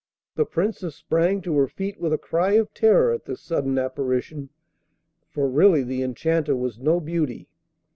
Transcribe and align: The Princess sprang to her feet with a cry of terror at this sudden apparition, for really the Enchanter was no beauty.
The 0.33 0.45
Princess 0.47 0.95
sprang 0.95 1.41
to 1.43 1.55
her 1.59 1.67
feet 1.67 1.99
with 1.99 2.11
a 2.11 2.17
cry 2.17 2.53
of 2.53 2.73
terror 2.73 3.13
at 3.13 3.25
this 3.25 3.39
sudden 3.39 3.77
apparition, 3.77 4.49
for 5.29 5.47
really 5.47 5.83
the 5.83 6.01
Enchanter 6.01 6.55
was 6.55 6.79
no 6.79 6.99
beauty. 6.99 7.47